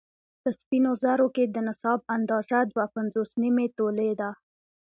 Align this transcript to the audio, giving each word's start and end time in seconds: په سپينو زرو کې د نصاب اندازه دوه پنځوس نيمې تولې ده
په 0.41 0.49
سپينو 0.59 0.91
زرو 1.03 1.27
کې 1.35 1.43
د 1.47 1.57
نصاب 1.67 1.99
اندازه 2.15 2.57
دوه 2.71 2.85
پنځوس 2.95 3.29
نيمې 3.41 3.67
تولې 3.77 4.11
ده 4.19 4.29